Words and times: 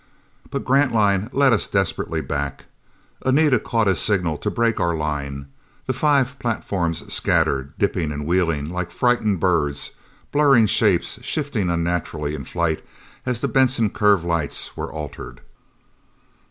But 0.49 0.65
Grantline 0.65 1.29
led 1.31 1.53
us 1.53 1.67
desperately 1.67 2.21
back. 2.21 2.65
Anita 3.23 3.59
caught 3.59 3.85
his 3.85 3.99
signal 3.99 4.35
to 4.39 4.49
break 4.49 4.79
our 4.79 4.95
line. 4.95 5.45
The 5.85 5.93
five 5.93 6.39
platforms 6.39 7.13
scattered, 7.13 7.77
dipping 7.77 8.11
and 8.11 8.25
wheeling 8.25 8.71
like 8.71 8.89
frightened 8.89 9.39
birds 9.39 9.91
blurring 10.31 10.65
shapes, 10.65 11.19
shifting 11.21 11.69
unnaturally 11.69 12.33
in 12.33 12.45
flight 12.45 12.83
as 13.27 13.41
the 13.41 13.47
Benson 13.47 13.91
curve 13.91 14.23
lights 14.23 14.75
were 14.75 14.91
altered. 14.91 15.41